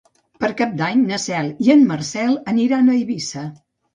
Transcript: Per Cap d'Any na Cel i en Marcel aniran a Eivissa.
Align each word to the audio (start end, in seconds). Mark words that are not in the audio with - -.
Per 0.43 0.47
Cap 0.61 0.71
d'Any 0.79 1.03
na 1.09 1.19
Cel 1.25 1.51
i 1.67 1.69
en 1.75 1.85
Marcel 1.91 2.33
aniran 2.55 2.89
a 2.89 2.95
Eivissa. 3.03 3.45